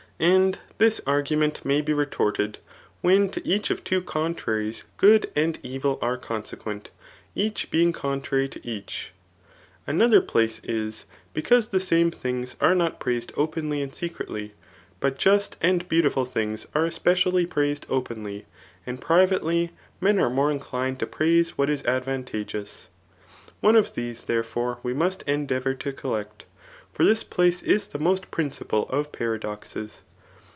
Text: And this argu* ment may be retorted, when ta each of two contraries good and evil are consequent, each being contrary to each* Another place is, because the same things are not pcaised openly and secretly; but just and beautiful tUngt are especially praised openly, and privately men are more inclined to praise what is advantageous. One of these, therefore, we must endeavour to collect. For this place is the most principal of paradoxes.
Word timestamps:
And 0.23 0.59
this 0.77 0.99
argu* 1.07 1.35
ment 1.35 1.65
may 1.65 1.81
be 1.81 1.93
retorted, 1.95 2.59
when 3.01 3.29
ta 3.29 3.41
each 3.43 3.71
of 3.71 3.83
two 3.83 4.03
contraries 4.03 4.83
good 4.97 5.31
and 5.35 5.57
evil 5.63 5.97
are 5.99 6.15
consequent, 6.15 6.91
each 7.33 7.71
being 7.71 7.91
contrary 7.91 8.47
to 8.49 8.61
each* 8.63 9.13
Another 9.87 10.21
place 10.21 10.61
is, 10.63 11.07
because 11.33 11.69
the 11.69 11.79
same 11.79 12.11
things 12.11 12.55
are 12.61 12.75
not 12.75 12.99
pcaised 12.99 13.31
openly 13.35 13.81
and 13.81 13.95
secretly; 13.95 14.53
but 14.99 15.17
just 15.17 15.57
and 15.59 15.89
beautiful 15.89 16.27
tUngt 16.27 16.67
are 16.75 16.85
especially 16.85 17.47
praised 17.47 17.87
openly, 17.89 18.45
and 18.85 19.01
privately 19.01 19.71
men 19.99 20.19
are 20.19 20.29
more 20.29 20.51
inclined 20.51 20.99
to 20.99 21.07
praise 21.07 21.57
what 21.57 21.67
is 21.67 21.83
advantageous. 21.85 22.89
One 23.59 23.75
of 23.75 23.95
these, 23.95 24.23
therefore, 24.25 24.77
we 24.83 24.93
must 24.93 25.23
endeavour 25.23 25.73
to 25.73 25.91
collect. 25.91 26.45
For 26.93 27.03
this 27.03 27.23
place 27.23 27.63
is 27.63 27.87
the 27.87 27.97
most 27.97 28.29
principal 28.29 28.87
of 28.89 29.11
paradoxes. 29.11 30.03